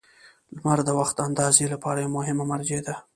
•لمر 0.55 0.79
د 0.85 0.89
وخت 0.99 1.15
اندازې 1.27 1.65
لپاره 1.73 1.97
یوه 2.03 2.15
مهمه 2.17 2.43
مرجع 2.51 2.79
ده. 2.87 2.95